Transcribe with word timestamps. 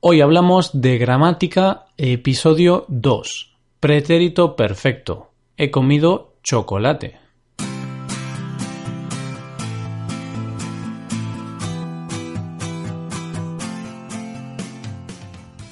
Hoy 0.00 0.20
hablamos 0.20 0.80
de 0.80 0.96
gramática, 0.96 1.86
episodio 1.96 2.84
2. 2.86 3.56
Pretérito 3.80 4.54
perfecto. 4.54 5.32
He 5.56 5.72
comido 5.72 6.34
chocolate. 6.44 7.16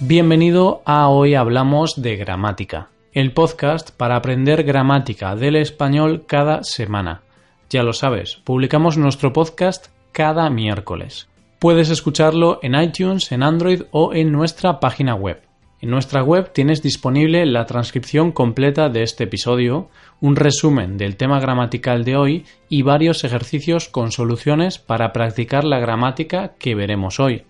Bienvenido 0.00 0.82
a 0.84 1.08
Hoy 1.08 1.36
Hablamos 1.36 2.02
de 2.02 2.16
Gramática, 2.16 2.88
el 3.12 3.32
podcast 3.32 3.92
para 3.92 4.16
aprender 4.16 4.64
gramática 4.64 5.36
del 5.36 5.54
español 5.54 6.24
cada 6.26 6.64
semana. 6.64 7.22
Ya 7.70 7.84
lo 7.84 7.92
sabes, 7.92 8.34
publicamos 8.42 8.98
nuestro 8.98 9.32
podcast 9.32 9.86
cada 10.10 10.50
miércoles. 10.50 11.28
Puedes 11.66 11.90
escucharlo 11.90 12.60
en 12.62 12.80
iTunes, 12.80 13.32
en 13.32 13.42
Android 13.42 13.82
o 13.90 14.14
en 14.14 14.30
nuestra 14.30 14.78
página 14.78 15.16
web. 15.16 15.42
En 15.80 15.90
nuestra 15.90 16.22
web 16.22 16.52
tienes 16.52 16.80
disponible 16.80 17.44
la 17.44 17.66
transcripción 17.66 18.30
completa 18.30 18.88
de 18.88 19.02
este 19.02 19.24
episodio, 19.24 19.88
un 20.20 20.36
resumen 20.36 20.96
del 20.96 21.16
tema 21.16 21.40
gramatical 21.40 22.04
de 22.04 22.16
hoy 22.16 22.44
y 22.68 22.82
varios 22.82 23.24
ejercicios 23.24 23.88
con 23.88 24.12
soluciones 24.12 24.78
para 24.78 25.12
practicar 25.12 25.64
la 25.64 25.80
gramática 25.80 26.54
que 26.56 26.76
veremos 26.76 27.18
hoy. 27.18 27.42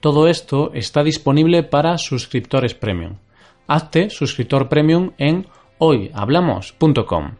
Todo 0.00 0.26
esto 0.26 0.72
está 0.74 1.04
disponible 1.04 1.62
para 1.62 1.96
suscriptores 1.96 2.74
premium. 2.74 3.18
Hazte 3.68 4.10
suscriptor 4.10 4.68
premium 4.68 5.12
en 5.16 5.46
hoyhablamos.com. 5.78 7.36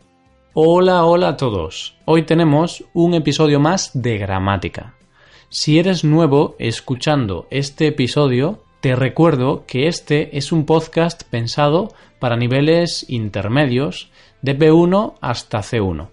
Hola, 0.55 1.05
hola 1.07 1.29
a 1.31 1.37
todos. 1.37 1.97
Hoy 2.05 2.23
tenemos 2.23 2.85
un 2.93 3.15
episodio 3.15 3.59
más 3.59 3.91
de 4.01 4.17
gramática. 4.17 4.95
Si 5.53 5.81
eres 5.81 6.05
nuevo 6.05 6.55
escuchando 6.61 7.49
este 7.51 7.89
episodio, 7.89 8.63
te 8.81 8.95
recuerdo 8.95 9.65
que 9.67 9.89
este 9.89 10.39
es 10.39 10.53
un 10.53 10.65
podcast 10.65 11.25
pensado 11.25 11.93
para 12.21 12.37
niveles 12.37 13.05
intermedios 13.11 14.13
de 14.43 14.57
B1 14.57 15.15
hasta 15.21 15.59
C1. 15.59 16.11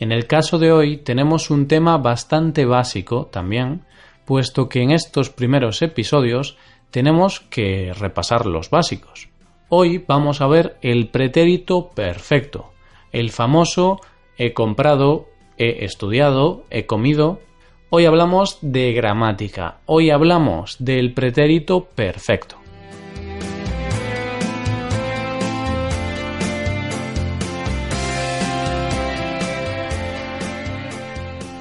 En 0.00 0.10
el 0.10 0.26
caso 0.26 0.58
de 0.58 0.72
hoy 0.72 0.96
tenemos 0.96 1.50
un 1.50 1.68
tema 1.68 1.98
bastante 1.98 2.64
básico 2.64 3.26
también, 3.26 3.82
puesto 4.24 4.68
que 4.68 4.82
en 4.82 4.90
estos 4.90 5.30
primeros 5.30 5.82
episodios 5.82 6.56
tenemos 6.90 7.38
que 7.38 7.92
repasar 7.96 8.44
los 8.44 8.70
básicos. 8.70 9.28
Hoy 9.68 10.04
vamos 10.04 10.40
a 10.40 10.48
ver 10.48 10.78
el 10.82 11.10
pretérito 11.10 11.90
perfecto, 11.90 12.72
el 13.12 13.30
famoso 13.30 14.00
he 14.36 14.52
comprado, 14.52 15.28
he 15.58 15.84
estudiado, 15.84 16.64
he 16.70 16.86
comido. 16.86 17.38
Hoy 17.92 18.04
hablamos 18.04 18.58
de 18.62 18.92
gramática, 18.92 19.80
hoy 19.86 20.10
hablamos 20.10 20.76
del 20.78 21.12
pretérito 21.12 21.86
perfecto. 21.86 22.54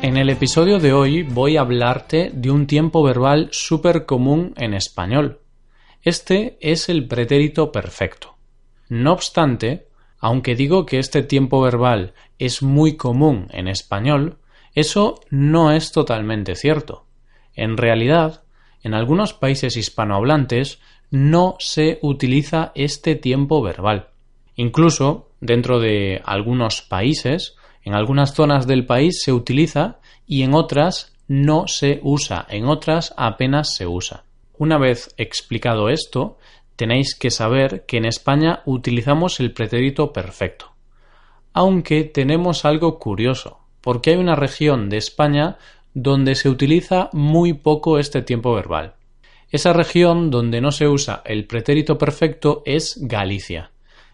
En 0.04 0.18
el 0.18 0.30
episodio 0.30 0.78
de 0.78 0.94
hoy 0.94 1.24
voy 1.24 1.58
a 1.58 1.62
hablarte 1.62 2.30
de 2.32 2.52
un 2.52 2.68
tiempo 2.68 3.02
verbal 3.02 3.50
súper 3.52 4.06
común 4.06 4.54
en 4.56 4.76
español. 4.76 5.40
Este 6.04 6.60
es 6.62 6.90
el 6.90 7.08
pretérito 7.08 7.72
perfecto. 7.72 8.36
No 8.88 9.14
obstante, 9.14 9.88
aunque 10.20 10.54
digo 10.54 10.86
que 10.86 11.00
este 11.00 11.24
tiempo 11.24 11.60
verbal 11.60 12.14
es 12.38 12.62
muy 12.62 12.98
común 12.98 13.48
en 13.50 13.68
español, 13.68 14.38
eso 14.76 15.22
no 15.30 15.72
es 15.72 15.92
totalmente 15.92 16.56
cierto. 16.56 17.06
En 17.54 17.78
realidad, 17.78 18.44
en 18.84 18.94
algunos 18.94 19.34
países 19.34 19.76
hispanohablantes 19.78 20.80
no 21.12 21.56
se 21.60 22.00
utiliza 22.02 22.72
este 22.76 23.16
tiempo 23.16 23.62
verbal. 23.62 24.10
Incluso 24.56 25.30
dentro 25.42 25.80
de 25.80 26.22
algunos 26.26 26.82
países, 26.82 27.56
en 27.84 27.94
algunas 27.94 28.34
zonas 28.34 28.68
del 28.68 28.86
país 28.86 29.22
se 29.24 29.34
utiliza 29.34 30.00
y 30.28 30.44
en 30.44 30.54
otras 30.54 31.16
no 31.28 31.68
se 31.68 32.00
usa, 32.04 32.46
en 32.50 32.66
otras 32.66 33.14
apenas 33.18 33.76
se 33.76 33.88
usa. 33.88 34.24
Una 34.58 34.78
vez 34.78 35.14
explicado 35.18 35.90
esto, 35.90 36.38
tenéis 36.76 37.16
que 37.16 37.32
saber 37.32 37.86
que 37.86 37.98
en 37.98 38.06
España 38.06 38.62
utilizamos 38.66 39.40
el 39.40 39.54
pretérito 39.54 40.12
perfecto. 40.12 40.72
Aunque 41.54 42.04
tenemos 42.04 42.66
algo 42.66 43.00
curioso, 43.00 43.59
porque 43.82 44.12
hay 44.12 44.18
una 44.18 44.36
región 44.36 44.90
de 44.90 44.98
España 44.98 45.58
donde 45.94 46.36
se 46.36 46.50
utiliza 46.50 47.10
muy 47.14 47.54
poco 47.54 48.00
este 48.00 48.22
tiempo 48.22 48.54
verbal. 48.54 48.96
Esa 49.52 49.74
región 49.74 50.30
donde 50.30 50.62
no 50.62 50.72
se 50.72 50.88
usa 50.88 51.24
el 51.26 51.46
pretérito 51.46 51.98
perfecto 51.98 52.62
es 52.66 53.00
Galicia. 53.02 53.72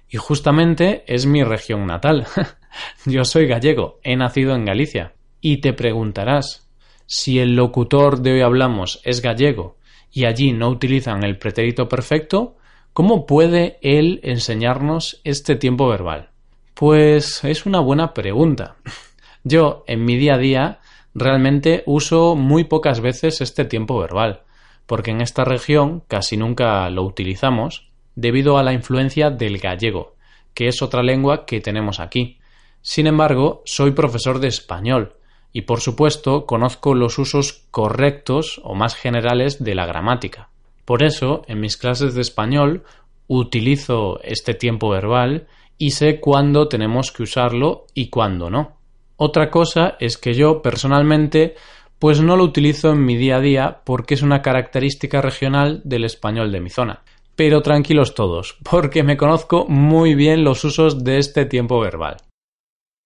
Y 0.09 0.17
justamente 0.17 1.03
es 1.07 1.25
mi 1.25 1.43
región 1.43 1.85
natal. 1.87 2.25
Yo 3.05 3.25
soy 3.25 3.47
gallego, 3.47 3.99
he 4.03 4.15
nacido 4.15 4.55
en 4.55 4.65
Galicia. 4.65 5.13
Y 5.41 5.57
te 5.57 5.73
preguntarás, 5.73 6.69
si 7.05 7.39
el 7.39 7.55
locutor 7.55 8.21
de 8.21 8.33
hoy 8.33 8.41
hablamos 8.41 9.01
es 9.03 9.21
gallego 9.21 9.77
y 10.11 10.25
allí 10.25 10.53
no 10.53 10.69
utilizan 10.69 11.23
el 11.23 11.37
pretérito 11.37 11.89
perfecto, 11.89 12.55
¿cómo 12.93 13.25
puede 13.25 13.77
él 13.81 14.21
enseñarnos 14.23 15.19
este 15.23 15.55
tiempo 15.55 15.87
verbal? 15.89 16.29
Pues 16.73 17.43
es 17.43 17.65
una 17.65 17.79
buena 17.79 18.13
pregunta. 18.13 18.77
Yo, 19.47 19.83
en 19.85 20.03
mi 20.05 20.17
día 20.17 20.33
a 20.33 20.37
día, 20.39 20.79
realmente 21.13 21.83
uso 21.85 22.35
muy 22.35 22.63
pocas 22.63 22.99
veces 22.99 23.41
este 23.41 23.63
tiempo 23.63 23.99
verbal, 23.99 24.41
porque 24.87 25.11
en 25.11 25.21
esta 25.21 25.45
región 25.45 26.01
casi 26.07 26.35
nunca 26.35 26.89
lo 26.89 27.03
utilizamos 27.03 27.87
debido 28.15 28.57
a 28.57 28.63
la 28.63 28.73
influencia 28.73 29.29
del 29.29 29.59
gallego, 29.59 30.15
que 30.55 30.67
es 30.67 30.81
otra 30.81 31.03
lengua 31.03 31.45
que 31.45 31.61
tenemos 31.61 31.99
aquí. 31.99 32.39
Sin 32.81 33.05
embargo, 33.05 33.61
soy 33.65 33.91
profesor 33.91 34.39
de 34.39 34.47
español, 34.47 35.13
y 35.53 35.61
por 35.61 35.79
supuesto 35.79 36.47
conozco 36.47 36.95
los 36.95 37.19
usos 37.19 37.67
correctos 37.69 38.59
o 38.63 38.73
más 38.73 38.95
generales 38.95 39.63
de 39.63 39.75
la 39.75 39.85
gramática. 39.85 40.49
Por 40.85 41.03
eso, 41.03 41.43
en 41.47 41.59
mis 41.59 41.77
clases 41.77 42.15
de 42.15 42.21
español 42.21 42.83
utilizo 43.27 44.19
este 44.23 44.55
tiempo 44.55 44.89
verbal 44.89 45.45
y 45.77 45.91
sé 45.91 46.19
cuándo 46.19 46.67
tenemos 46.67 47.11
que 47.11 47.21
usarlo 47.21 47.85
y 47.93 48.09
cuándo 48.09 48.49
no. 48.49 48.75
Otra 49.17 49.49
cosa 49.49 49.95
es 49.99 50.17
que 50.17 50.33
yo 50.33 50.61
personalmente 50.61 51.55
pues 51.99 52.21
no 52.21 52.35
lo 52.35 52.43
utilizo 52.43 52.91
en 52.91 53.05
mi 53.05 53.15
día 53.15 53.37
a 53.37 53.41
día 53.41 53.81
porque 53.85 54.13
es 54.13 54.21
una 54.21 54.41
característica 54.41 55.21
regional 55.21 55.81
del 55.85 56.03
español 56.03 56.51
de 56.51 56.61
mi 56.61 56.69
zona. 56.69 57.03
Pero 57.35 57.61
tranquilos 57.61 58.15
todos, 58.15 58.57
porque 58.69 59.03
me 59.03 59.17
conozco 59.17 59.65
muy 59.67 60.15
bien 60.15 60.43
los 60.43 60.63
usos 60.63 61.03
de 61.03 61.17
este 61.17 61.45
tiempo 61.45 61.79
verbal. 61.79 62.17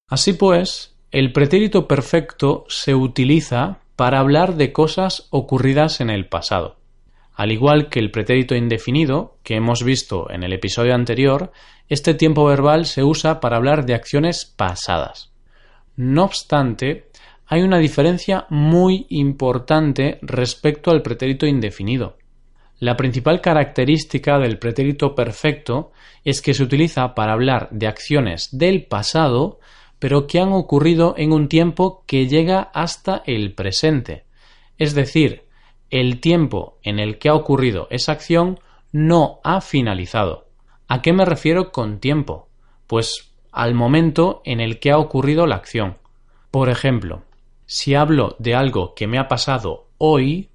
Así 0.07 0.33
pues, 0.33 0.95
el 1.11 1.31
pretérito 1.31 1.87
perfecto 1.87 2.65
se 2.67 2.95
utiliza 2.95 3.79
para 3.95 4.19
hablar 4.19 4.55
de 4.55 4.71
cosas 4.71 5.27
ocurridas 5.29 6.01
en 6.01 6.09
el 6.09 6.27
pasado. 6.27 6.77
Al 7.33 7.51
igual 7.51 7.89
que 7.89 7.99
el 7.99 8.11
pretérito 8.11 8.55
indefinido, 8.55 9.37
que 9.43 9.55
hemos 9.55 9.83
visto 9.83 10.29
en 10.29 10.43
el 10.43 10.51
episodio 10.51 10.93
anterior, 10.93 11.51
este 11.87 12.13
tiempo 12.13 12.45
verbal 12.45 12.85
se 12.85 13.03
usa 13.03 13.39
para 13.39 13.57
hablar 13.57 13.85
de 13.85 13.93
acciones 13.93 14.45
pasadas. 14.45 15.28
No 16.01 16.23
obstante, 16.23 17.09
hay 17.45 17.61
una 17.61 17.77
diferencia 17.77 18.45
muy 18.49 19.05
importante 19.09 20.17
respecto 20.21 20.91
al 20.91 21.01
pretérito 21.01 21.45
indefinido. 21.45 22.15
La 22.77 22.95
principal 22.95 23.41
característica 23.41 24.39
del 24.39 24.59
pretérito 24.59 25.13
perfecto 25.13 25.91
es 26.23 26.41
que 26.41 26.53
se 26.53 26.63
utiliza 26.63 27.15
para 27.15 27.33
hablar 27.33 27.67
de 27.71 27.87
acciones 27.87 28.47
del 28.57 28.85
pasado 28.85 29.59
pero 29.99 30.25
que 30.25 30.39
han 30.39 30.53
ocurrido 30.53 31.15
en 31.17 31.33
un 31.33 31.49
tiempo 31.49 32.05
que 32.07 32.29
llega 32.29 32.61
hasta 32.73 33.21
el 33.25 33.53
presente. 33.53 34.23
Es 34.77 34.95
decir, 34.95 35.49
el 35.89 36.21
tiempo 36.21 36.79
en 36.81 36.99
el 36.99 37.17
que 37.17 37.27
ha 37.27 37.35
ocurrido 37.35 37.87
esa 37.89 38.13
acción 38.13 38.61
no 38.93 39.41
ha 39.43 39.59
finalizado. 39.59 40.47
¿A 40.87 41.01
qué 41.01 41.11
me 41.11 41.25
refiero 41.25 41.73
con 41.73 41.99
tiempo? 41.99 42.47
Pues 42.87 43.28
al 43.59 43.73
momento 43.73 44.41
en 44.45 44.61
el 44.61 44.79
que 44.79 44.89
ha 44.89 44.97
ocurrido 44.97 45.45
la 45.45 45.55
acción. 45.55 45.97
Por 46.49 46.69
ejemplo, 46.69 47.23
si 47.65 47.93
hablo 47.93 48.37
de 48.39 48.55
algo 48.55 48.95
que 48.95 49.05
me 49.05 49.19
ha 49.19 49.27
pasado 49.27 49.87
hoy, 49.97 50.47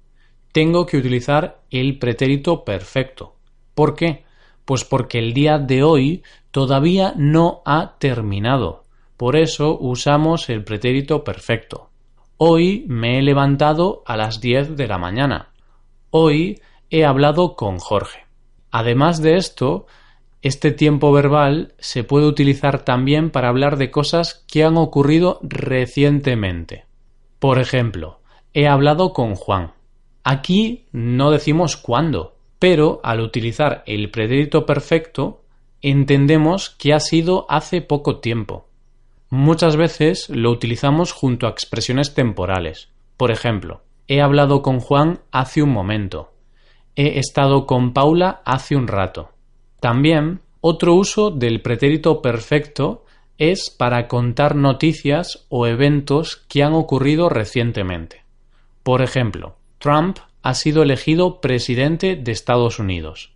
tengo 0.51 0.87
que 0.87 0.97
utilizar 0.97 1.59
el 1.69 1.99
pretérito 1.99 2.65
perfecto. 2.65 3.35
¿Por 3.75 3.93
qué? 3.93 4.23
Pues 4.65 4.85
porque 4.85 5.19
el 5.19 5.35
día 5.35 5.59
de 5.59 5.83
hoy 5.83 6.23
todavía 6.49 7.13
no 7.15 7.61
ha 7.63 7.93
terminado. 7.99 8.85
Por 9.17 9.35
eso 9.35 9.77
usamos 9.79 10.49
el 10.49 10.63
pretérito 10.63 11.23
perfecto. 11.23 11.91
Hoy 12.37 12.85
me 12.87 13.19
he 13.19 13.21
levantado 13.21 14.01
a 14.07 14.17
las 14.17 14.41
10 14.41 14.75
de 14.75 14.87
la 14.87 14.97
mañana. 14.97 15.49
Hoy 16.09 16.59
he 16.89 17.05
hablado 17.05 17.55
con 17.55 17.77
Jorge. 17.77 18.25
Además 18.71 19.21
de 19.21 19.37
esto, 19.37 19.85
este 20.41 20.71
tiempo 20.71 21.11
verbal 21.11 21.73
se 21.79 22.03
puede 22.03 22.27
utilizar 22.27 22.85
también 22.85 23.31
para 23.31 23.49
hablar 23.49 23.77
de 23.77 23.91
cosas 23.91 24.45
que 24.47 24.63
han 24.63 24.77
ocurrido 24.77 25.39
recientemente. 25.41 26.85
Por 27.39 27.59
ejemplo, 27.59 28.19
he 28.53 28.67
hablado 28.67 29.13
con 29.13 29.35
Juan. 29.35 29.73
Aquí 30.23 30.85
no 30.91 31.31
decimos 31.31 31.77
cuándo, 31.77 32.35
pero 32.59 33.01
al 33.03 33.19
utilizar 33.19 33.83
el 33.85 34.09
pretérito 34.09 34.65
perfecto 34.65 35.43
entendemos 35.81 36.69
que 36.69 36.93
ha 36.93 36.99
sido 36.99 37.45
hace 37.49 37.81
poco 37.81 38.19
tiempo. 38.19 38.67
Muchas 39.29 39.75
veces 39.75 40.29
lo 40.29 40.49
utilizamos 40.49 41.11
junto 41.11 41.45
a 41.45 41.49
expresiones 41.49 42.13
temporales. 42.13 42.89
Por 43.17 43.31
ejemplo, 43.31 43.81
he 44.07 44.21
hablado 44.21 44.61
con 44.61 44.79
Juan 44.79 45.19
hace 45.31 45.61
un 45.61 45.71
momento. 45.71 46.33
He 46.95 47.19
estado 47.19 47.65
con 47.65 47.93
Paula 47.93 48.41
hace 48.45 48.75
un 48.75 48.87
rato. 48.87 49.34
También, 49.85 50.39
otro 50.61 50.95
uso 50.95 51.29
del 51.29 51.61
pretérito 51.61 52.23
perfecto 52.23 53.05
es 53.37 53.69
para 53.69 54.07
contar 54.07 54.55
noticias 54.55 55.45
o 55.49 55.67
eventos 55.67 56.37
que 56.49 56.63
han 56.63 56.73
ocurrido 56.73 57.29
recientemente. 57.29 58.23
Por 58.81 59.03
ejemplo, 59.03 59.57
Trump 59.77 60.17
ha 60.41 60.55
sido 60.55 60.81
elegido 60.81 61.39
presidente 61.39 62.15
de 62.15 62.31
Estados 62.31 62.79
Unidos. 62.79 63.35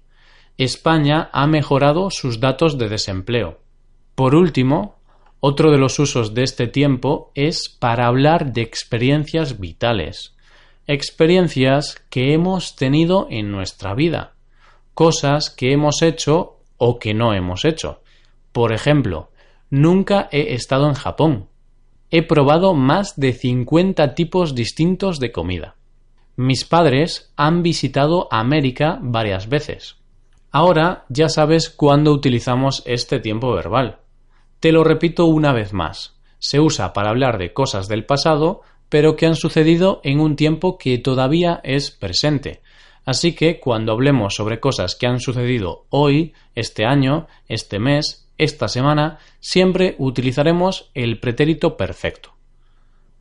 España 0.57 1.29
ha 1.33 1.45
mejorado 1.45 2.09
sus 2.09 2.39
datos 2.39 2.79
de 2.79 2.89
desempleo. 2.89 3.59
Por 4.15 4.33
último, 4.33 4.95
otro 5.41 5.69
de 5.69 5.77
los 5.77 5.99
usos 5.99 6.33
de 6.33 6.41
este 6.41 6.65
tiempo 6.65 7.31
es 7.35 7.69
para 7.69 8.07
hablar 8.07 8.53
de 8.53 8.63
experiencias 8.63 9.59
vitales, 9.59 10.35
experiencias 10.87 12.03
que 12.09 12.33
hemos 12.33 12.75
tenido 12.75 13.27
en 13.29 13.51
nuestra 13.51 13.93
vida, 13.93 14.33
cosas 14.99 15.49
que 15.49 15.71
hemos 15.71 16.01
hecho 16.01 16.57
o 16.75 16.99
que 16.99 17.13
no 17.13 17.33
hemos 17.33 17.63
hecho. 17.63 18.01
Por 18.51 18.73
ejemplo, 18.73 19.29
nunca 19.69 20.27
he 20.29 20.53
estado 20.55 20.89
en 20.89 20.93
Japón. 20.93 21.47
He 22.11 22.21
probado 22.21 22.73
más 22.73 23.17
de 23.17 23.31
50 23.31 24.13
tipos 24.13 24.55
distintos 24.55 25.21
de 25.21 25.31
comida. 25.31 25.77
Mis 26.35 26.65
padres 26.65 27.31
han 27.37 27.63
visitado 27.63 28.27
América 28.29 28.99
varias 29.01 29.47
veces. 29.47 29.95
Ahora 30.51 31.05
ya 31.07 31.29
sabes 31.29 31.69
cuándo 31.69 32.11
utilizamos 32.11 32.83
este 32.85 33.21
tiempo 33.21 33.53
verbal. 33.53 33.99
Te 34.59 34.73
lo 34.73 34.83
repito 34.83 35.27
una 35.27 35.53
vez 35.53 35.71
más. 35.71 36.19
Se 36.39 36.59
usa 36.59 36.91
para 36.91 37.11
hablar 37.11 37.37
de 37.37 37.53
cosas 37.53 37.87
del 37.87 38.05
pasado, 38.05 38.63
pero 38.89 39.15
que 39.15 39.27
han 39.27 39.37
sucedido 39.37 40.01
en 40.03 40.19
un 40.19 40.35
tiempo 40.35 40.77
que 40.77 40.97
todavía 40.97 41.61
es 41.63 41.89
presente. 41.89 42.59
Así 43.09 43.33
que 43.33 43.59
cuando 43.59 43.91
hablemos 43.91 44.35
sobre 44.35 44.59
cosas 44.59 44.95
que 44.95 45.07
han 45.07 45.19
sucedido 45.19 45.87
hoy, 45.89 46.35
este 46.53 46.85
año, 46.85 47.25
este 47.47 47.79
mes, 47.79 48.29
esta 48.37 48.67
semana, 48.67 49.17
siempre 49.39 49.95
utilizaremos 49.97 50.91
el 50.93 51.19
pretérito 51.19 51.75
perfecto. 51.75 52.35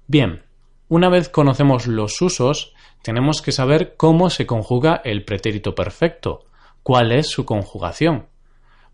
Bien, 0.06 0.42
una 0.90 1.08
vez 1.08 1.30
conocemos 1.30 1.86
los 1.86 2.20
usos, 2.20 2.74
tenemos 3.00 3.40
que 3.40 3.50
saber 3.50 3.94
cómo 3.96 4.28
se 4.28 4.44
conjuga 4.44 5.00
el 5.06 5.24
pretérito 5.24 5.74
perfecto, 5.74 6.44
cuál 6.82 7.10
es 7.10 7.28
su 7.28 7.46
conjugación. 7.46 8.26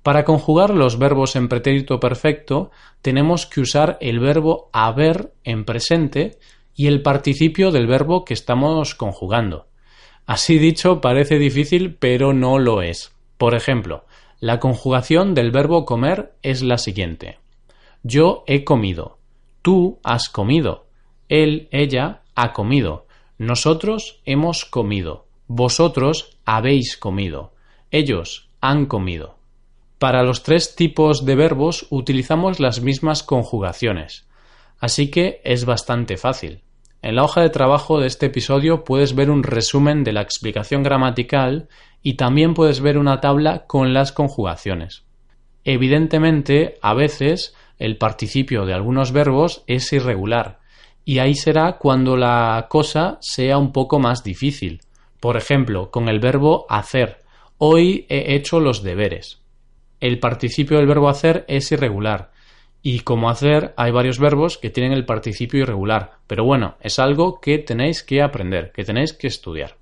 Para 0.05 0.25
conjugar 0.25 0.71
los 0.71 0.97
verbos 0.97 1.35
en 1.35 1.49
pretérito 1.49 1.99
perfecto 1.99 2.71
tenemos 3.03 3.47
que 3.47 3.63
usar 3.63 3.99
el 4.01 4.21
verbo 4.21 4.71
haber 4.73 5.33
en 5.43 5.65
presente 5.65 6.39
y 6.73 6.87
el 6.87 7.03
participio 7.03 7.73
del 7.73 7.89
verbo 7.89 8.25
que 8.25 8.35
estamos 8.35 8.95
conjugando. 8.95 9.67
Así 10.27 10.59
dicho 10.59 11.01
parece 11.01 11.39
difícil 11.39 11.95
pero 11.95 12.33
no 12.33 12.59
lo 12.59 12.83
es. 12.83 13.13
Por 13.37 13.55
ejemplo, 13.55 14.05
la 14.41 14.61
conjugación 14.61 15.35
del 15.35 15.51
verbo 15.51 15.85
comer 15.85 16.35
es 16.43 16.63
la 16.63 16.79
siguiente. 16.79 17.39
Yo 18.03 18.45
he 18.47 18.65
comido. 18.65 19.19
Tú 19.63 19.99
has 20.03 20.29
comido. 20.29 20.87
Él, 21.29 21.69
ella 21.71 22.23
ha 22.35 22.53
comido. 22.53 23.07
Nosotros 23.39 24.21
hemos 24.25 24.65
comido. 24.65 25.27
Vosotros 25.47 26.39
habéis 26.45 26.97
comido. 26.97 27.53
Ellos 27.91 28.49
han 28.61 28.87
comido. 28.87 29.37
Para 29.99 30.23
los 30.23 30.43
tres 30.43 30.75
tipos 30.75 31.25
de 31.25 31.35
verbos 31.35 31.87
utilizamos 31.91 32.61
las 32.61 32.81
mismas 32.81 33.23
conjugaciones, 33.23 34.27
así 34.79 35.11
que 35.11 35.41
es 35.45 35.65
bastante 35.65 36.17
fácil. 36.17 36.64
En 37.05 37.17
la 37.17 37.25
hoja 37.25 37.43
de 37.43 37.51
trabajo 37.51 38.01
de 38.01 38.07
este 38.07 38.27
episodio 38.27 38.83
puedes 38.83 39.15
ver 39.15 39.29
un 39.29 39.43
resumen 39.43 40.05
de 40.05 40.15
la 40.15 40.23
explicación 40.23 40.83
gramatical 40.83 41.69
y 42.03 42.15
también 42.15 42.55
puedes 42.55 42.81
ver 42.81 42.97
una 42.97 43.21
tabla 43.21 43.67
con 43.67 43.93
las 43.93 44.11
conjugaciones. 44.11 45.05
Evidentemente, 45.65 46.79
a 46.81 46.95
veces 46.95 47.55
el 47.79 47.99
participio 47.99 48.65
de 48.65 48.73
algunos 48.73 49.13
verbos 49.13 49.65
es 49.67 49.93
irregular 49.93 50.61
y 51.05 51.19
ahí 51.19 51.35
será 51.35 51.77
cuando 51.77 52.17
la 52.17 52.69
cosa 52.71 53.19
sea 53.21 53.59
un 53.59 53.71
poco 53.71 53.99
más 53.99 54.25
difícil. 54.25 54.81
Por 55.21 55.37
ejemplo, 55.37 55.91
con 55.91 56.09
el 56.09 56.21
verbo 56.21 56.65
hacer. 56.71 57.19
Hoy 57.59 58.07
he 58.09 58.35
hecho 58.35 58.61
los 58.61 58.83
deberes 58.83 59.45
el 60.05 60.19
participio 60.19 60.77
del 60.77 60.87
verbo 60.87 61.09
hacer 61.09 61.47
es 61.49 61.73
irregular. 61.73 62.31
Y 62.87 63.01
como 63.01 63.31
hacer 63.31 63.73
hay 63.79 63.93
varios 63.93 64.19
verbos 64.19 64.59
que 64.59 64.69
tienen 64.69 64.93
el 64.93 65.07
participio 65.07 65.63
irregular. 65.63 66.19
Pero 66.27 66.45
bueno, 66.45 66.77
es 66.81 66.99
algo 66.99 67.41
que 67.41 67.57
tenéis 67.57 68.03
que 68.03 68.21
aprender, 68.21 68.73
que 68.73 68.85
tenéis 68.85 69.15
que 69.15 69.27
estudiar. 69.27 69.79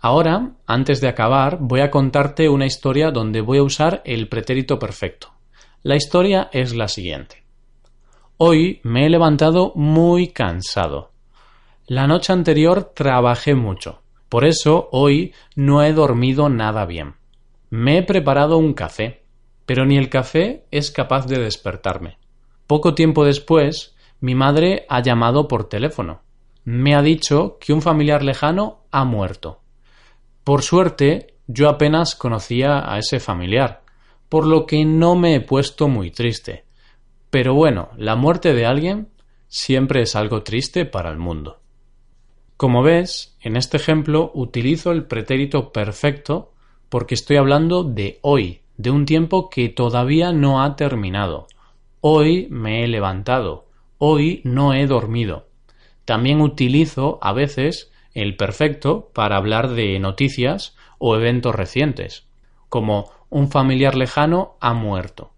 Ahora, 0.00 0.52
antes 0.66 1.02
de 1.02 1.08
acabar, 1.08 1.58
voy 1.60 1.80
a 1.80 1.90
contarte 1.90 2.48
una 2.48 2.64
historia 2.64 3.10
donde 3.10 3.42
voy 3.42 3.58
a 3.58 3.62
usar 3.62 4.00
el 4.06 4.28
pretérito 4.28 4.78
perfecto. 4.78 5.34
La 5.82 5.94
historia 5.94 6.48
es 6.54 6.74
la 6.74 6.88
siguiente. 6.88 7.44
Hoy 8.38 8.80
me 8.82 9.04
he 9.04 9.10
levantado 9.10 9.74
muy 9.74 10.28
cansado. 10.28 11.12
La 11.86 12.06
noche 12.06 12.32
anterior 12.32 12.92
trabajé 12.94 13.54
mucho. 13.54 14.00
Por 14.30 14.46
eso 14.46 14.88
hoy 14.90 15.34
no 15.54 15.82
he 15.82 15.92
dormido 15.92 16.48
nada 16.48 16.86
bien. 16.86 17.16
Me 17.68 17.98
he 17.98 18.02
preparado 18.02 18.56
un 18.56 18.72
café 18.72 19.22
pero 19.66 19.86
ni 19.86 19.96
el 19.96 20.08
café 20.08 20.64
es 20.70 20.90
capaz 20.90 21.26
de 21.26 21.38
despertarme. 21.38 22.18
Poco 22.72 22.94
tiempo 22.94 23.26
después, 23.26 23.94
mi 24.20 24.34
madre 24.34 24.86
ha 24.88 25.02
llamado 25.02 25.46
por 25.46 25.68
teléfono. 25.68 26.22
Me 26.64 26.94
ha 26.94 27.02
dicho 27.02 27.58
que 27.60 27.74
un 27.74 27.82
familiar 27.82 28.22
lejano 28.22 28.86
ha 28.90 29.04
muerto. 29.04 29.60
Por 30.42 30.62
suerte, 30.62 31.34
yo 31.46 31.68
apenas 31.68 32.14
conocía 32.14 32.90
a 32.90 32.96
ese 32.96 33.20
familiar, 33.20 33.82
por 34.30 34.46
lo 34.46 34.64
que 34.64 34.86
no 34.86 35.16
me 35.16 35.34
he 35.34 35.40
puesto 35.42 35.86
muy 35.86 36.10
triste. 36.10 36.64
Pero 37.28 37.52
bueno, 37.52 37.90
la 37.98 38.16
muerte 38.16 38.54
de 38.54 38.64
alguien 38.64 39.08
siempre 39.48 40.00
es 40.00 40.16
algo 40.16 40.42
triste 40.42 40.86
para 40.86 41.10
el 41.10 41.18
mundo. 41.18 41.60
Como 42.56 42.82
ves, 42.82 43.36
en 43.42 43.56
este 43.58 43.76
ejemplo 43.76 44.30
utilizo 44.32 44.92
el 44.92 45.04
pretérito 45.04 45.72
perfecto 45.72 46.54
porque 46.88 47.16
estoy 47.16 47.36
hablando 47.36 47.84
de 47.84 48.18
hoy, 48.22 48.62
de 48.78 48.90
un 48.90 49.04
tiempo 49.04 49.50
que 49.50 49.68
todavía 49.68 50.32
no 50.32 50.62
ha 50.62 50.74
terminado. 50.74 51.48
Hoy 52.04 52.48
me 52.50 52.82
he 52.82 52.88
levantado, 52.88 53.68
hoy 53.96 54.40
no 54.42 54.74
he 54.74 54.88
dormido. 54.88 55.46
También 56.04 56.40
utilizo 56.40 57.20
a 57.22 57.32
veces 57.32 57.92
el 58.12 58.36
perfecto 58.36 59.12
para 59.14 59.36
hablar 59.36 59.68
de 59.68 60.00
noticias 60.00 60.76
o 60.98 61.14
eventos 61.14 61.54
recientes, 61.54 62.26
como 62.68 63.08
un 63.30 63.52
familiar 63.52 63.94
lejano 63.94 64.56
ha 64.58 64.74
muerto. 64.74 65.30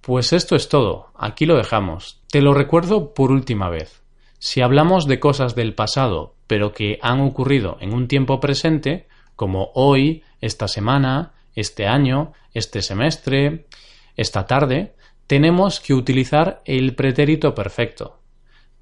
Pues 0.00 0.32
esto 0.32 0.56
es 0.56 0.68
todo, 0.68 1.12
aquí 1.14 1.46
lo 1.46 1.56
dejamos. 1.56 2.20
Te 2.28 2.42
lo 2.42 2.54
recuerdo 2.54 3.14
por 3.14 3.30
última 3.30 3.68
vez. 3.68 4.02
Si 4.40 4.62
hablamos 4.62 5.06
de 5.06 5.20
cosas 5.20 5.54
del 5.54 5.76
pasado, 5.76 6.34
pero 6.48 6.72
que 6.72 6.98
han 7.02 7.20
ocurrido 7.20 7.76
en 7.80 7.94
un 7.94 8.08
tiempo 8.08 8.40
presente, 8.40 9.06
como 9.36 9.70
hoy, 9.74 10.24
esta 10.40 10.66
semana, 10.66 11.34
este 11.54 11.86
año, 11.86 12.32
este 12.52 12.82
semestre, 12.82 13.68
esta 14.16 14.48
tarde, 14.48 14.96
tenemos 15.26 15.80
que 15.80 15.94
utilizar 15.94 16.62
el 16.64 16.94
pretérito 16.94 17.54
perfecto. 17.54 18.20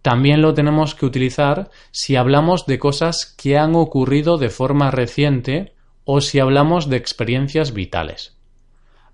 También 0.02 0.42
lo 0.42 0.52
tenemos 0.52 0.94
que 0.94 1.06
utilizar 1.06 1.70
si 1.92 2.16
hablamos 2.16 2.66
de 2.66 2.78
cosas 2.78 3.36
que 3.38 3.56
han 3.56 3.76
ocurrido 3.76 4.36
de 4.36 4.48
forma 4.48 4.90
reciente 4.90 5.74
o 6.04 6.20
si 6.20 6.40
hablamos 6.40 6.88
de 6.88 6.96
experiencias 6.96 7.72
vitales. 7.72 8.36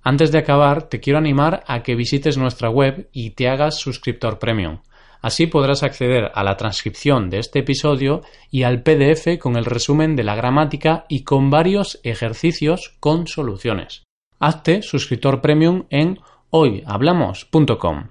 Antes 0.03 0.33
de 0.33 0.39
acabar, 0.39 0.85
te 0.85 1.01
quiero 1.01 1.19
animar 1.19 1.63
a 1.67 1.83
que 1.83 1.95
visites 1.95 2.39
nuestra 2.39 2.71
web 2.71 3.11
y 3.13 3.31
te 3.31 3.49
hagas 3.49 3.79
suscriptor 3.79 4.39
premium. 4.39 4.81
Así 5.21 5.47
podrás 5.47 5.83
acceder 5.83 6.31
a 6.33 6.43
la 6.45 6.57
transcripción 6.57 7.29
de 7.29 7.41
este 7.41 7.59
episodio 7.59 8.23
y 8.51 8.63
al 8.63 8.83
PDF 8.83 9.39
con 9.39 9.57
el 9.57 9.65
resumen 9.65 10.17
de 10.17 10.23
la 10.23 10.37
gramática 10.37 11.05
y 11.09 11.25
con 11.25 11.51
varios 11.51 12.01
ejercicios 12.05 12.97
con 13.01 13.27
soluciones. 13.27 14.05
Hazte 14.39 14.83
suscriptor 14.83 15.41
premium 15.41 15.87
en 15.91 16.21
hoyhablamos.com. 16.51 18.09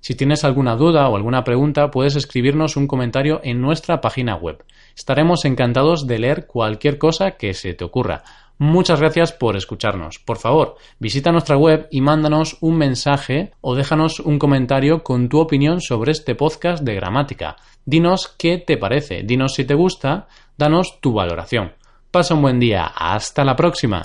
Si 0.00 0.14
tienes 0.14 0.44
alguna 0.44 0.76
duda 0.76 1.08
o 1.08 1.16
alguna 1.16 1.44
pregunta, 1.44 1.90
puedes 1.90 2.16
escribirnos 2.16 2.76
un 2.76 2.86
comentario 2.86 3.40
en 3.44 3.60
nuestra 3.60 4.00
página 4.00 4.34
web. 4.34 4.64
Estaremos 4.96 5.44
encantados 5.44 6.06
de 6.06 6.18
leer 6.18 6.46
cualquier 6.46 6.96
cosa 6.96 7.32
que 7.32 7.52
se 7.52 7.74
te 7.74 7.84
ocurra. 7.84 8.22
Muchas 8.56 9.00
gracias 9.00 9.32
por 9.32 9.56
escucharnos. 9.56 10.18
Por 10.18 10.38
favor, 10.38 10.76
visita 10.98 11.32
nuestra 11.32 11.56
web 11.56 11.86
y 11.90 12.00
mándanos 12.00 12.56
un 12.60 12.76
mensaje 12.76 13.52
o 13.60 13.74
déjanos 13.74 14.20
un 14.20 14.38
comentario 14.38 15.02
con 15.02 15.28
tu 15.28 15.38
opinión 15.38 15.80
sobre 15.80 16.12
este 16.12 16.34
podcast 16.34 16.82
de 16.82 16.94
gramática. 16.94 17.56
Dinos 17.84 18.34
qué 18.38 18.58
te 18.58 18.76
parece, 18.76 19.22
dinos 19.22 19.54
si 19.54 19.64
te 19.64 19.74
gusta, 19.74 20.28
danos 20.56 20.98
tu 21.00 21.12
valoración. 21.12 21.72
Pasa 22.10 22.34
un 22.34 22.42
buen 22.42 22.58
día. 22.58 22.86
Hasta 22.86 23.44
la 23.44 23.54
próxima. 23.54 24.02